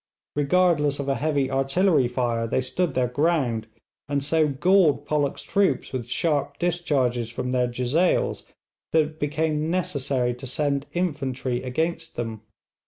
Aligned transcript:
Regardless 0.35 0.97
of 0.97 1.07
a 1.07 1.13
heavy 1.13 1.51
artillery 1.51 2.07
fire 2.07 2.47
they 2.47 2.59
stood 2.59 2.95
their 2.95 3.07
ground, 3.07 3.67
and 4.09 4.23
so 4.23 4.47
galled 4.47 5.05
Pollock's 5.05 5.43
troops 5.43 5.93
with 5.93 6.09
sharp 6.09 6.57
discharges 6.57 7.29
from 7.29 7.51
their 7.51 7.67
jezails 7.67 8.47
that 8.93 9.01
it 9.03 9.19
became 9.19 9.69
necessary 9.69 10.33
to 10.33 10.47
send 10.47 10.87
infantry 10.93 11.61
against 11.61 12.15
them. 12.15 12.41